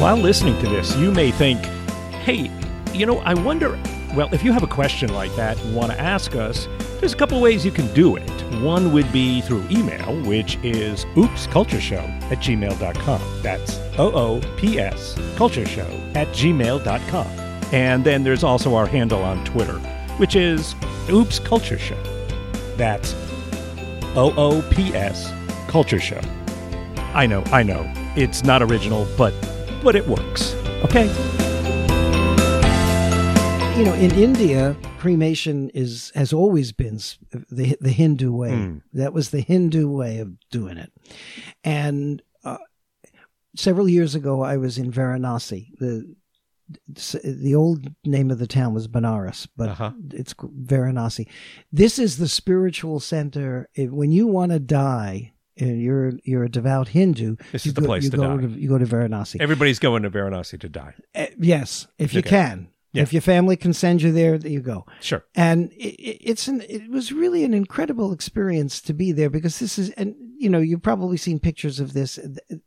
[0.00, 1.64] While listening to this, you may think,
[2.24, 2.50] hey,
[2.92, 3.78] you know, I wonder.
[4.14, 6.68] Well, if you have a question like that and want to ask us,
[7.00, 8.30] there's a couple ways you can do it.
[8.60, 13.42] One would be through email, which is oopscultureshow at gmail.com.
[13.42, 17.26] That's O O P S culture show at gmail.com.
[17.72, 19.78] And then there's also our handle on Twitter,
[20.18, 20.74] which is
[21.08, 22.00] Oops Culture Show.
[22.76, 23.14] That's
[24.14, 25.32] O O P S
[25.68, 26.20] Culture Show.
[27.14, 27.90] I know, I know.
[28.14, 29.32] It's not original, but
[29.82, 30.54] but it works.
[30.84, 31.08] Okay?
[33.76, 36.98] You know, in India, cremation is has always been
[37.50, 38.54] the the Hindu way.
[38.54, 38.76] Hmm.
[38.92, 40.92] That was the Hindu way of doing it.
[41.64, 42.58] And uh,
[43.56, 45.70] several years ago, I was in Varanasi.
[45.78, 46.14] The
[47.24, 49.92] the old name of the town was Benares, but Uh-huh.
[50.12, 51.26] it's Varanasi.
[51.72, 53.68] This is the spiritual center.
[53.76, 57.82] When you want to die, and you're you're a devout Hindu, This you is the
[57.82, 58.42] place you to go die.
[58.42, 59.40] To, you go to Varanasi.
[59.40, 60.94] Everybody's going to Varanasi to die.
[61.14, 62.68] Uh, yes, if you can.
[62.92, 63.02] Yeah.
[63.02, 64.84] If your family can send you there, there you go.
[65.00, 65.24] Sure.
[65.34, 69.58] And it, it- it's an it was really an incredible experience to be there because
[69.58, 72.18] this is and you know you've probably seen pictures of this.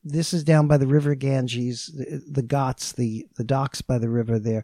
[0.03, 4.09] This is down by the river Ganges, the, the Ghats, the the docks by the
[4.09, 4.63] river there.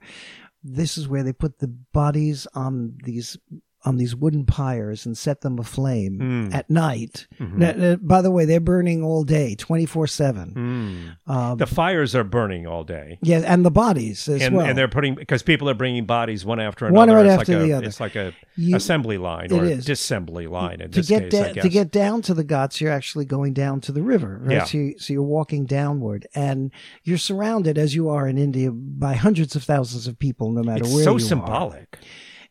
[0.63, 3.37] This is where they put the bodies on these
[3.83, 6.53] on these wooden pyres and set them aflame Mm.
[6.53, 7.27] at night.
[7.39, 7.55] Mhm.
[7.57, 11.15] Now, now, by the way, they're burning all day, twenty four seven.
[11.27, 11.33] Mm.
[11.33, 13.17] Um, The fires are burning all day.
[13.23, 14.65] Yeah, and the bodies as And, well.
[14.65, 16.97] and they're putting because people are bringing bodies one after another.
[16.97, 17.85] One right it's after like the a, other.
[17.87, 19.85] It's like a You- assembly line or is.
[19.85, 21.39] disassembly line in to this get case.
[21.41, 21.63] I da- guess.
[21.63, 24.53] to get down to the Ghats, you're actually going down to the river, right?
[24.57, 24.63] Yeah.
[24.65, 26.71] So, you, so you're walking downward, and
[27.03, 30.83] you're surrounded, as you are in India, by hundreds of thousands of people, no matter
[30.83, 31.97] it's where so symbolic.
[31.99, 32.05] are.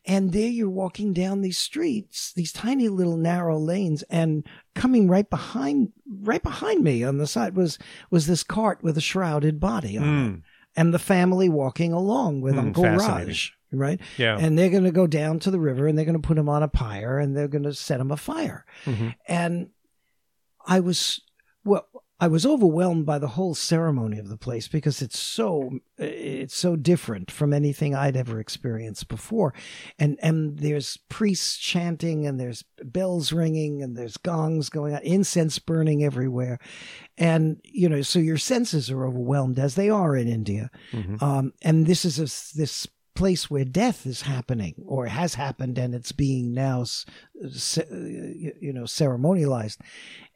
[0.05, 5.29] And there you're walking down these streets, these tiny little narrow lanes, and coming right
[5.29, 7.77] behind, right behind me on the side was
[8.09, 10.41] was this cart with a shrouded body on it, Mm,
[10.75, 12.83] and the family walking along with Hmm, Uncle.
[12.85, 13.99] Raj, right?
[14.17, 14.37] yeah.
[14.39, 16.49] And they're going to go down to the river and they're going to put him
[16.49, 18.65] on a pyre and they're going to set him afire.
[18.85, 19.13] Mhm.
[19.27, 19.69] And
[20.65, 21.21] I was,
[21.63, 21.87] well,
[22.21, 26.75] I was overwhelmed by the whole ceremony of the place because it's so, it's so
[26.75, 29.55] different from anything I'd ever experienced before.
[29.97, 35.57] And, and there's priests chanting and there's bells ringing and there's gongs going on, incense
[35.57, 36.59] burning everywhere.
[37.17, 40.69] And, you know, so your senses are overwhelmed as they are in India.
[40.91, 41.19] Mhm.
[41.23, 45.95] Um, and this is a, this place where death is happening or has happened and
[45.95, 46.85] it's being now,
[47.33, 49.79] you know, ceremonialized.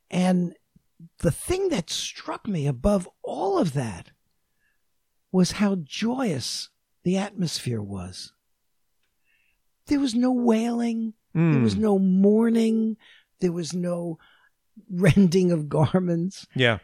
[0.10, 0.56] And
[1.20, 4.12] the thing that struck me above all of that
[5.32, 6.70] was how joyous
[7.04, 8.34] the atmosphere was.
[9.88, 11.14] There was no wailing.
[11.34, 12.98] There was Mm, no mourning.
[13.42, 14.18] There was no
[14.90, 16.48] rending of garments.
[16.56, 16.80] yeah.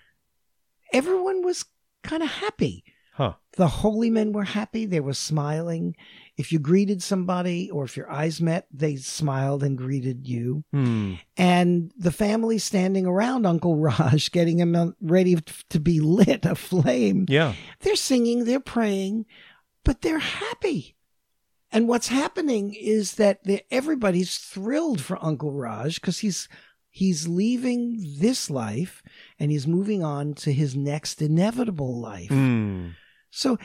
[0.93, 1.63] Everyone was
[2.03, 2.83] kind of happy.
[3.13, 3.35] Huh.
[3.53, 4.85] The holy men were happy.
[4.85, 5.95] They were smiling.
[6.41, 10.63] If you greeted somebody or if your eyes met, they smiled and greeted you.
[10.71, 11.13] Hmm.
[11.37, 15.37] And the family standing around Uncle Raj, getting him ready
[15.69, 17.27] to be lit aflame.
[17.29, 17.53] Yeah.
[17.81, 19.27] They're singing, they're praying,
[19.83, 20.95] but they're happy.
[21.71, 26.49] And what's happening is that everybody's thrilled for Uncle Raj because he's
[26.89, 29.03] he's leaving this life
[29.37, 32.29] and he's moving on to his next inevitable life.
[32.29, 32.89] Hmm.
[33.29, 33.59] So,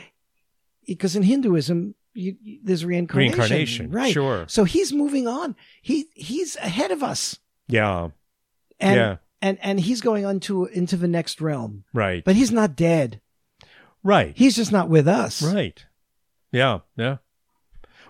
[0.85, 3.91] because in Hinduism, you, you- there's reincarnation, Reincarnation.
[3.91, 4.13] right?
[4.13, 4.45] Sure.
[4.47, 5.55] So he's moving on.
[5.81, 8.09] He he's ahead of us, Yeah.
[8.79, 9.17] and yeah.
[9.41, 11.83] and and he's going on to into the next realm.
[11.93, 12.23] Right.
[12.25, 13.21] But he's not dead.
[14.03, 14.33] right.
[14.35, 15.41] He's just not with us.
[15.41, 15.85] Right.
[16.51, 16.79] Yeah.
[16.95, 17.17] Yeah.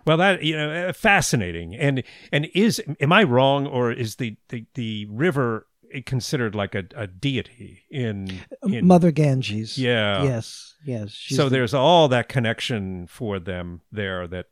[0.06, 1.76] Well, that you know, uh, fascinating.
[1.76, 5.68] And and is am I wrong, or is the the, the river
[6.06, 9.78] considered like a, a deity in, uh, in Mother Ganges.
[9.78, 10.24] Yeah.
[10.24, 10.76] Yes.
[10.86, 11.14] Yes.
[11.30, 14.48] So the- there's all that connection for them there that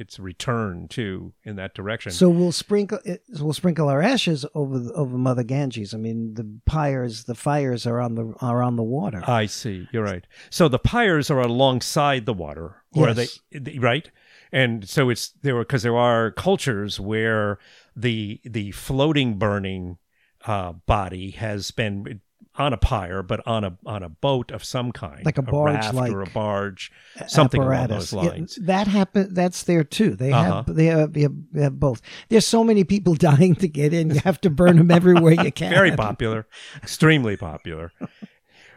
[0.00, 2.12] it's returned to in that direction.
[2.12, 3.00] So we'll sprinkle
[3.40, 5.92] we'll sprinkle our ashes over over Mother Ganges.
[5.92, 9.22] I mean, the pyres, the fires are on the are on the water.
[9.26, 9.88] I see.
[9.92, 10.24] You're right.
[10.50, 13.40] So the pyres are alongside the water, or Yes.
[13.54, 14.08] are they right?
[14.52, 17.58] And so it's there because there are cultures where
[17.96, 19.98] the the floating burning
[20.46, 22.20] uh, body has been
[22.54, 25.74] on a pyre, but on a on a boat of some kind, Like a barge,
[25.76, 26.90] raft like or a barge,
[27.28, 27.88] something apparatus.
[27.90, 28.58] along those Yeah, lines.
[28.62, 29.32] that happen.
[29.32, 30.16] That's there too.
[30.16, 30.64] They Uh-huh.
[30.64, 32.00] have they have, they have they have both.
[32.28, 34.10] There's so many people dying to get in.
[34.10, 35.70] You have to burn them everywhere you can.
[35.70, 36.46] Very popular,
[36.82, 37.92] extremely popular.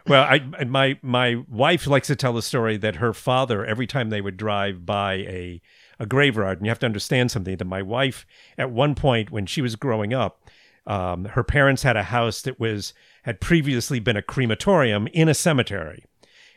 [0.06, 4.10] Well, I my my wife likes to tell the story that her father, every time
[4.10, 5.60] they would drive by a
[6.00, 8.26] a graveyard, and you have to understand something that my wife,
[8.58, 10.48] at one point when she was growing up,
[10.86, 15.34] um, her parents had a house that was had previously been a crematorium in a
[15.34, 16.04] cemetery,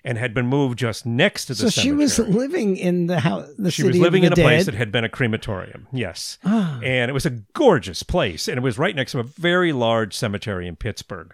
[0.05, 3.49] and had been moved just next to the So she was living in the house.
[3.57, 4.43] The she was living in a dead.
[4.43, 5.87] place that had been a crematorium.
[5.91, 6.37] Yes.
[6.45, 6.79] Ah.
[6.83, 8.47] And it was a gorgeous place.
[8.47, 11.33] And it was right next to a very large cemetery in Pittsburgh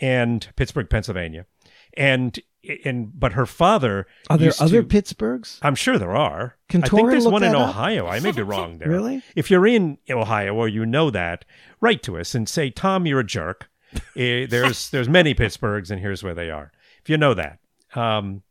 [0.00, 1.44] and Pittsburgh, Pennsylvania.
[1.98, 2.38] And
[2.84, 5.58] and but her father Are there used other to- Pittsburghs?
[5.62, 6.56] I'm sure there are.
[6.68, 7.68] Can I think there's look one in up?
[7.70, 8.06] Ohio.
[8.06, 8.88] I may be wrong there.
[8.88, 9.22] Really?
[9.34, 11.44] If you're in Ohio or you know that,
[11.80, 13.68] write to us and say, Tom, you're a jerk.
[14.16, 16.70] Eh, there's there's many Pittsburghs, and here's where they are.
[17.02, 17.58] If you know that.
[17.94, 18.42] Um,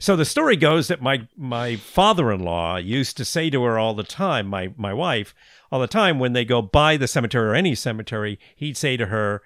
[0.00, 4.04] so the story goes that my my father-in-law used to say to her all the
[4.04, 5.34] time, my my wife,
[5.70, 9.06] all the time when they go by the cemetery or any cemetery, he'd say to
[9.06, 9.42] her,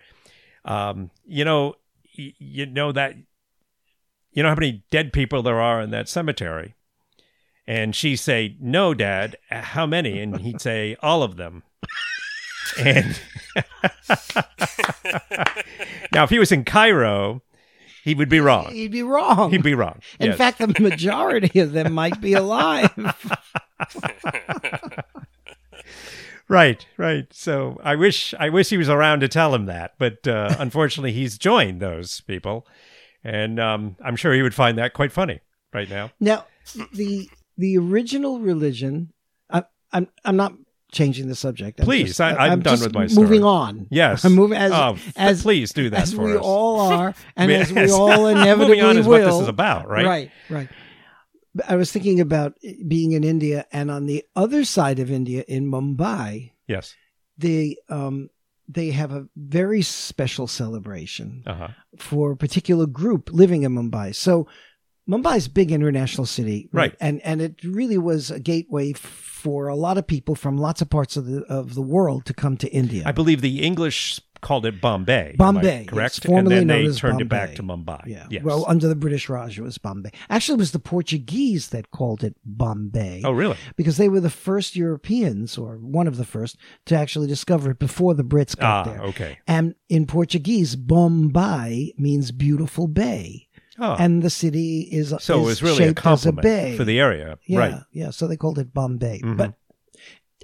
[0.65, 1.75] um, you know, y-
[2.15, 3.15] you know that
[4.33, 6.75] you know how many dead people there are in that cemetery.
[7.67, 10.21] And she'd say, No, Dad, how many?
[10.21, 11.63] And he'd say, All of them.
[12.79, 13.21] and
[16.13, 17.43] now, if he was in Cairo,
[18.03, 18.73] he would be wrong.
[18.73, 19.51] He'd be wrong.
[19.51, 20.01] He'd be wrong.
[20.19, 20.39] In Yes.
[20.39, 22.91] fact, the majority of them might be alive.
[26.49, 27.27] right, right.
[27.33, 31.13] So I wish I wish he was around to tell him that, but uh, unfortunately,
[31.13, 32.67] he's joined those people,
[33.25, 35.41] and um, I'm sure he would find that quite funny
[35.73, 36.11] right now.
[36.21, 36.47] Now,
[36.93, 37.29] the
[37.59, 39.13] the original religion.
[39.51, 40.55] I, I'm I'm not
[40.91, 41.81] changing the subject.
[41.81, 43.25] I'm Please, just- I- I'm done with my story.
[43.25, 43.87] Moving on.
[43.91, 46.41] Yes, I'm moving as Oh, as please do that as for we us.
[46.43, 47.71] all are, and Yes.
[47.71, 49.21] as we all inevitably Moving on is will.
[49.21, 50.05] what this is about, right?
[50.05, 50.69] Right, right.
[51.69, 52.55] I was thinking about
[52.89, 56.95] being in India, and on the other side of India, in Mumbai, Yes.
[57.37, 58.31] they um
[58.69, 61.69] they have a very special celebration Uh huh.
[61.99, 64.15] for a particular group living in Mumbai.
[64.15, 64.47] So
[65.09, 66.95] Mumbai's a big international city, Right.
[67.01, 70.81] And and it really was a gateway f- for a lot of people from lots
[70.81, 73.03] of parts of the of the world to come to India.
[73.05, 75.35] I believe the English called it Bombay.
[75.39, 76.17] Bombay, correct?
[76.17, 78.03] yes, formerly and then they turned it back to Mumbai.
[78.07, 78.27] yeah.
[78.29, 78.43] Yes.
[78.45, 80.11] Well, under the British Raj, it was Bombay.
[80.29, 83.23] Actually, it was the Portuguese that called it Bombay.
[83.25, 83.57] oh, really?
[83.77, 87.79] Because they were the first Europeans, or one of the first, to actually discover it
[87.79, 89.03] before the Brits got Ah, there.
[89.05, 89.39] okay.
[89.47, 93.49] And in Portuguese, Bombay means beautiful bay.
[93.79, 96.77] Oh, And the city is so it is was really a compliment bay.
[96.77, 97.75] for the area, yeah, right?
[97.93, 99.21] Yeah, so they called it Bombay.
[99.25, 99.37] Mhm.
[99.39, 99.55] But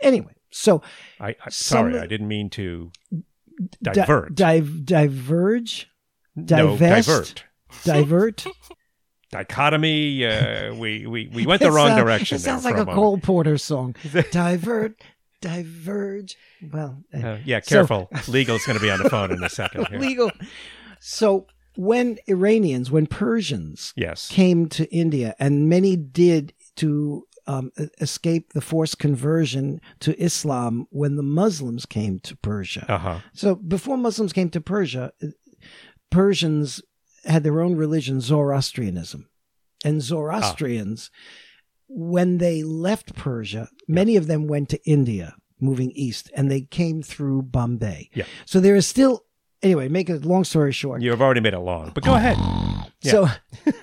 [0.00, 0.80] anyway, so
[1.20, 2.90] I, I sorry, I didn't mean to
[3.82, 4.34] di- divert.
[4.34, 5.88] dive, diverge,
[6.36, 7.44] no, divert.
[7.84, 8.46] divert.
[9.30, 10.24] Dichotomy.
[10.24, 12.36] Uh, we, we we went the wrong sound- direction.
[12.36, 12.94] It sounds like a moment.
[12.96, 13.94] Cole Porter song.
[14.32, 14.94] divert,
[15.42, 16.36] diverge.
[16.72, 18.10] Well, Uh, yeah, So- careful.
[18.28, 19.86] Legal's going to be on the phone in a second.
[19.88, 19.98] Here.
[19.98, 20.30] legal.
[21.00, 24.28] So when Iranians, when Persians Yes.
[24.28, 30.86] came to India, and many did to um, e- escape the forced conversion to Islam
[30.90, 32.84] when the Muslims came to Persia.
[32.88, 33.18] Uh huh.
[33.32, 35.12] So before Muslims came to Persia,
[36.10, 36.80] Persians
[37.24, 39.28] had their own religion, Zoroastrianism.
[39.84, 41.10] And Zoroastrians,
[41.88, 47.02] when they left Persia, many of them went to India, moving east, and they came
[47.02, 48.10] through Bombay.
[48.12, 48.24] Yeah.
[48.44, 49.24] So there is still,
[49.62, 51.02] anyway, make a long story short.
[51.02, 52.16] You've already made it long, but go oh.
[52.16, 52.36] ahead.
[53.02, 53.10] yeah.
[53.10, 53.28] So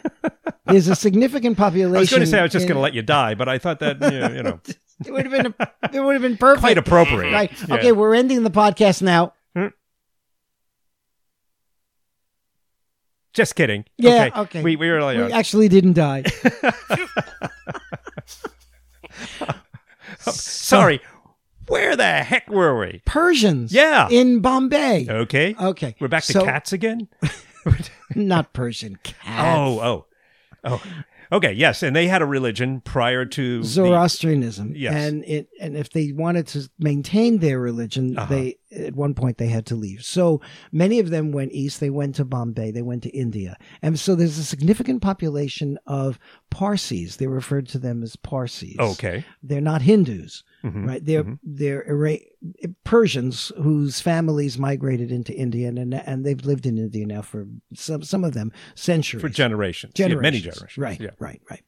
[0.65, 1.95] there's a significant population.
[1.95, 3.57] I was going to say I was just going to let you die, but I
[3.57, 4.59] thought that you know, you know
[5.05, 5.53] It would have been.
[5.93, 6.61] It would have been perfect.
[6.61, 7.33] quite appropriate.
[7.33, 7.51] Right.
[7.67, 7.75] Yeah.
[7.75, 9.33] Okay, we're ending the podcast now.
[9.53, 9.67] Hmm?
[13.33, 13.83] Just kidding.
[13.97, 14.63] Yeah, okay.
[14.63, 16.23] We we were like, We uh, actually didn't die.
[20.19, 21.01] sorry.
[21.67, 23.01] Where the heck were we?
[23.05, 23.71] Persians.
[23.73, 24.07] Yeah.
[24.09, 25.07] In Bombay.
[25.09, 25.55] Okay.
[25.59, 25.95] Okay.
[25.99, 27.07] We're back to so- cats again.
[28.15, 28.97] Not Persian.
[29.03, 29.57] Cats.
[29.57, 30.05] Oh, oh,
[30.63, 30.83] oh.
[31.31, 31.53] Okay.
[31.53, 34.73] Yes, and they had a religion prior to the- Zoroastrianism.
[34.75, 34.93] Yes.
[34.93, 38.31] And it and if they wanted to maintain their religion, Uh-huh.
[38.33, 40.03] they at one point they had to leave.
[40.05, 40.39] So
[40.71, 43.57] many of them went east, they went to Bombay, they went to India.
[43.81, 46.19] And so there's a significant population of
[46.51, 47.15] Parsis.
[47.15, 48.75] They referred to them as Parsis.
[48.79, 49.25] Okay.
[49.41, 50.87] They're not Hindus, Mhm.
[50.87, 51.05] right?
[51.05, 51.39] They're Mhm.
[51.43, 52.19] they're Ira-
[52.83, 58.03] Persians whose families migrated into India and and they've lived in India now for some
[58.03, 59.93] some of them centuries for generations.
[59.97, 60.21] Yeah, generations.
[60.23, 60.77] many generations.
[60.77, 61.09] Right, Yeah.
[61.19, 61.61] right, right.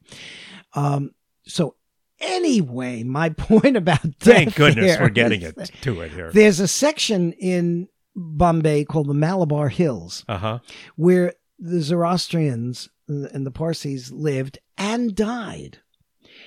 [0.74, 1.12] Um,
[1.44, 1.76] so
[2.20, 6.30] anyway, my point about Thank goodness we're getting it that to it here.
[6.32, 10.58] There's a section in Bombay called the Malabar Hills Uh huh.
[10.96, 15.78] where the Zoroastrians and the Parsis lived and died.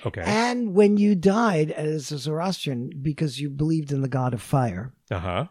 [0.04, 0.22] Okay.
[0.24, 4.92] And when you died as a Zoroastrian because you believed in the god of fire,
[5.10, 5.44] Uh huh.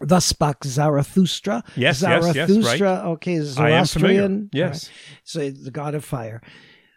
[0.00, 1.62] thus spake Zarathustra.
[1.76, 3.04] Yes, yes, yes, Zarathustra, right.
[3.12, 4.50] okay, Zoroastrian.
[4.52, 4.90] Yes.
[5.24, 6.42] so the god of fire.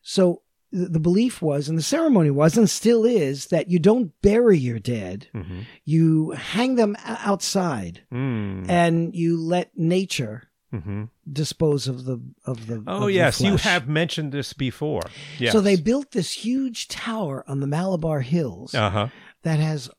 [0.01, 4.57] So the belief was, and the ceremony was, and still is, that you don't bury
[4.57, 5.27] your dead.
[5.33, 5.61] Mm-hmm.
[5.85, 8.69] You hang them outside, Mm.
[8.69, 12.83] and you let nature hmm dispose of the of the.
[12.87, 15.03] Oh of the yes, you have mentioned this before.
[15.37, 15.51] Yes.
[15.53, 19.07] So they built this huge tower on the Malabar Hills Uh huh.
[19.43, 19.89] that has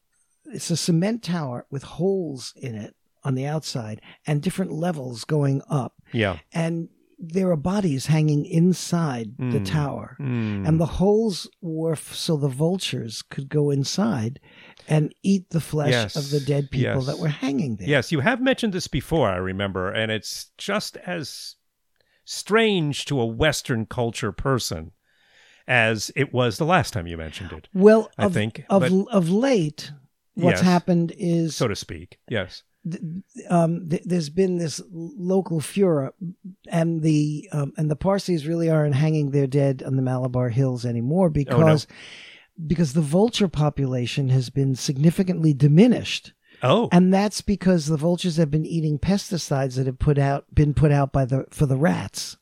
[0.47, 5.63] it's a cement tower with holes in it on the outside and different levels going
[5.69, 6.39] up, Yeah.
[6.53, 6.89] and
[7.23, 9.67] there are bodies hanging inside the Mm.
[9.67, 10.17] tower.
[10.19, 10.67] Mm.
[10.67, 14.41] and the holes were f- so the vultures could go inside
[14.91, 17.07] and eat the flesh Yes, of the dead people yes.
[17.07, 17.89] that were hanging there.
[17.89, 21.55] Yes, you have mentioned this before, I remember, and it's just as
[22.25, 24.93] strange to a Western culture person
[25.67, 28.93] as it was the last time you mentioned it, Well, I of, think, of but-
[29.15, 29.93] of late,
[30.35, 30.65] what's Yes.
[30.67, 32.19] happened is so to speak.
[32.29, 32.63] Yes.
[33.51, 36.15] um, th- there's been this local furor,
[36.69, 40.87] and the um, and the Parsis really aren't hanging their dead on the Malabar Hills
[40.87, 41.87] anymore because
[42.67, 46.33] because the vulture population has been significantly diminished.
[46.63, 46.91] Oh.
[46.93, 50.93] and that's because the vultures have been eating pesticides that have put out been put
[50.93, 52.37] out by the for the rats.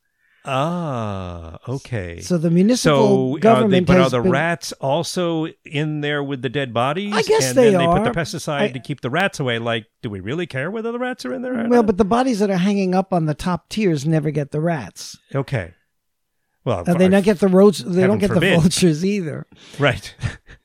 [0.45, 2.21] ah, okay.
[2.21, 6.23] So the municipal So, are they, government but are the been, rats also in there
[6.23, 7.13] with the dead bodies?
[7.15, 9.59] I guess and they then they put the pesticide I- to keep the rats away.
[9.59, 11.53] Like, do we really care whether the rats are in there?
[11.55, 11.87] Or well, not?
[11.87, 15.17] but the bodies that are hanging up on the top tiers never get the rats.
[15.35, 15.75] okay.
[16.69, 17.79] Well, Uh, they don't get the roach.
[17.79, 18.57] They don't get forbid.
[18.57, 19.47] the vultures either.
[19.79, 20.15] right.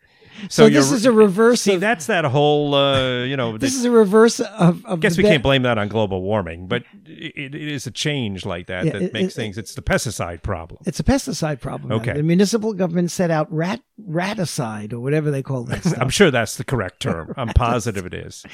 [0.49, 1.61] So, this is a reverse.
[1.61, 4.85] See, of, that's that whole, uh, you know, this the- is a reverse of.
[4.85, 7.91] of I guess we can't blame that on global warming, but it, it is a
[7.91, 9.57] change like that Yeah, that it- makes it- things.
[9.57, 10.81] It's the pesticide problem.
[10.85, 11.89] It's a pesticide problem.
[11.89, 11.95] now.
[11.95, 12.13] Okay.
[12.13, 13.81] The municipal government set out rat
[14.23, 15.85] raticide or whatever they call that.
[16.01, 17.33] I'm sure that's the correct term.
[17.37, 18.45] I'm positive it is.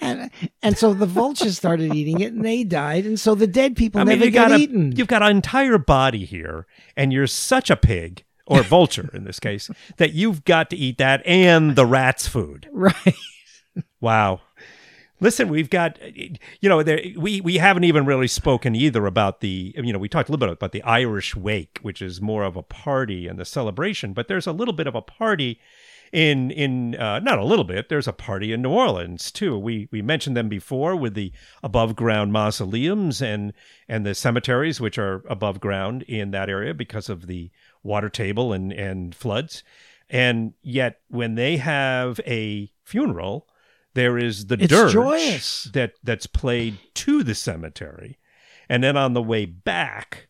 [0.00, 0.30] and,
[0.62, 3.06] and so the vultures started eating it and they died.
[3.06, 4.92] And so the dead people I mean, never got a, eaten.
[4.96, 9.38] you've got an entire body here, and you're such a pig or vulture in this
[9.38, 12.68] case that you've got to eat that and the rat's food.
[12.72, 13.14] right.
[14.00, 14.40] Wow.
[15.20, 19.74] Listen, we've got, you know, there, we we haven't even really spoken either about the,
[19.76, 22.56] you know, we talked a little bit about the Irish wake, which is more of
[22.56, 25.60] a party and the celebration, but there's a little bit of a party
[26.12, 27.88] in in uh, not a little bit.
[27.88, 29.58] There's a party in New Orleans too.
[29.58, 31.32] We we mentioned them before with the
[31.62, 33.52] above ground mausoleums and
[33.88, 37.50] and the cemeteries, which are above ground in that area because of the
[37.82, 39.62] water table and and floods.
[40.10, 43.46] And yet, when they have a funeral,
[43.94, 45.64] there is the It's dirge joyous.
[45.74, 48.18] that that's played to the cemetery,
[48.68, 50.28] and then on the way back,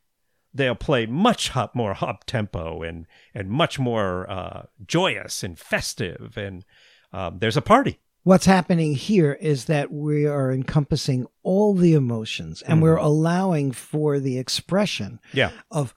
[0.53, 6.37] they'll play much hop, more up tempo and and much more uh, joyous and festive,
[6.37, 6.65] and
[7.13, 8.01] um, there's a party.
[8.25, 14.19] What's happening here is that we are encompassing all the emotions and we're allowing for
[14.21, 15.95] the expression Yeah, of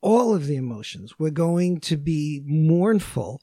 [0.00, 1.14] all of the emotions.
[1.18, 3.40] We're going to be mournful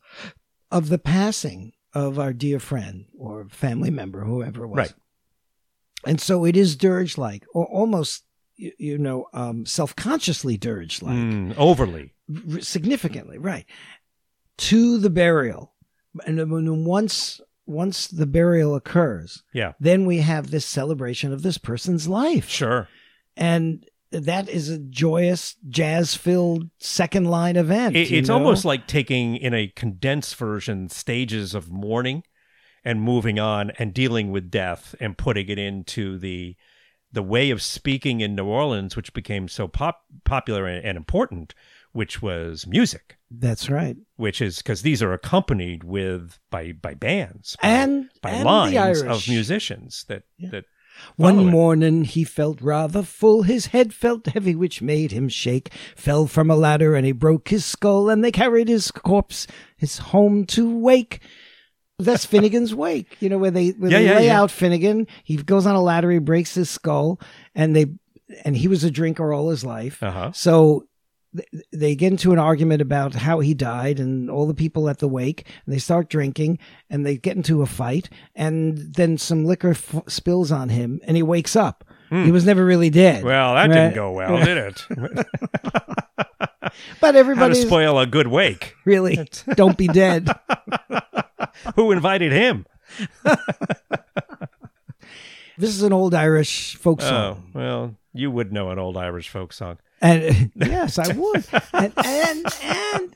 [0.71, 4.77] of the passing of our dear friend or family member, whoever it was.
[4.77, 4.93] Right.
[6.05, 8.23] And so it is dirge like, or almost,
[8.55, 12.13] you, you know, um, self consciously dirge like, Mm, overly.
[12.53, 13.65] r- significantly, right?
[14.57, 15.73] To the burial.
[16.25, 17.39] And when- once
[17.69, 22.47] once the burial occurs, Yeah, then we have this celebration of this person's life.
[22.47, 22.87] sure.
[23.35, 27.95] And that is a joyous, jazz filled second line event.
[27.95, 28.35] It, it's know?
[28.35, 32.23] almost like taking in a condensed version stages of mourning
[32.83, 36.55] and moving on and dealing with death and putting it into the
[37.11, 41.55] the way of speaking in New Orleans, which became so pop, popular and, and important,
[41.93, 43.17] which was music.
[43.31, 43.95] That's right.
[44.17, 49.01] Which is because these are accompanied with by by bands by, And, by and lines
[49.01, 50.49] of musicians that Yeah.
[50.51, 50.65] that
[51.15, 51.43] One it.
[51.51, 55.71] morning he felt rather full, his head felt heavy, which made him shake.
[55.95, 59.97] Fell from a ladder and he broke his skull, and they carried his corpse his
[59.99, 61.19] home to wake.
[61.99, 64.41] That's Finnegan's Wake, you know, where they where Yeah, they yeah, lay yeah.
[64.41, 65.07] out Finnegan.
[65.23, 67.19] He goes on a ladder, he breaks his skull,
[67.55, 67.87] and they
[68.45, 70.03] and he was a drinker all his life.
[70.03, 70.31] Uh-huh.
[70.33, 70.85] So
[71.73, 75.07] they get into an argument about how he died and all the people at the
[75.07, 76.57] wake and they start drinking
[76.89, 81.17] and they get into a fight and then some liquor f- spills on him and
[81.17, 83.27] he wakes up he was never really dead Hmm.
[83.27, 83.75] Well, that Right.
[83.75, 84.85] didn't go well, did it?
[87.01, 88.75] but to spoil a good wake?
[88.85, 90.29] really don't be dead
[91.75, 92.65] Who invited him?
[95.57, 99.29] this is an old irish folk Oh, song well, you would know an old Irish
[99.29, 99.77] folk song.
[100.01, 103.13] And yes i would and and and,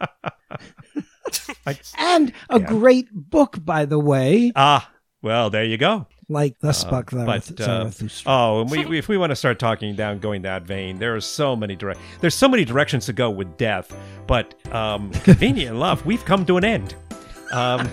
[1.98, 2.66] and a Yeah.
[2.68, 4.90] great book by the way Ah,
[5.22, 6.08] well, there you go.
[6.28, 7.92] like the Spuck but, uh.
[8.26, 11.16] Oh, and we, we, if we want to start talking down, going that vein, there
[11.16, 12.00] are so many direct.
[12.22, 13.96] There's so many directions to go with death,
[14.28, 16.96] but um, convenient enough, we've come to an end.
[17.54, 17.88] Um,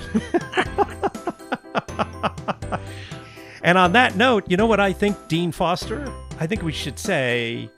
[3.63, 6.11] and on that note, you know what I think, Dean Foster?
[6.41, 7.69] I think we should say,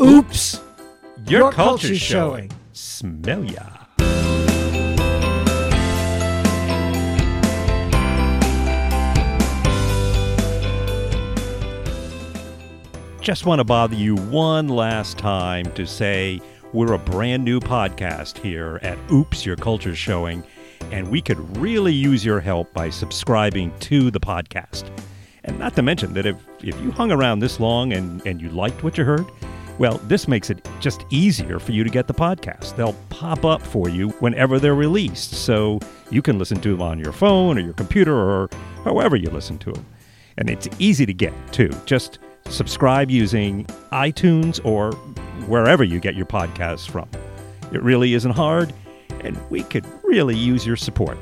[0.00, 0.60] oops
[1.26, 2.48] "Your, Your culture's, culture's showing.
[2.48, 2.60] showing.
[2.72, 3.80] Smell ya."
[13.20, 16.40] Just want to bother you one last time to say
[16.72, 20.42] we're a brand new podcast here at Oops, Your Culture's Showing,
[20.90, 24.90] and we could really use your help by subscribing to the podcast.
[25.44, 28.48] And not to mention that if, if you hung around this long and, and you
[28.48, 29.26] liked what you heard,
[29.80, 32.76] well, this makes it just easier for you to get the podcast.
[32.76, 36.98] They'll pop up for you whenever they're released, so you can listen to them on
[36.98, 38.50] your phone or your computer or
[38.84, 39.86] however you listen to them.
[40.36, 41.70] And it's easy to get, too.
[41.86, 44.92] Just subscribe using iTunes or
[45.46, 47.08] wherever you get your podcasts from.
[47.72, 48.74] It really isn't hard,
[49.20, 51.16] and we could really use your support.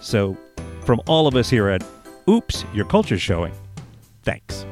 [0.00, 0.34] So,
[0.86, 1.84] from all of us here at
[2.26, 3.52] Oops, Your Culture's Showing,
[4.22, 4.64] thanks.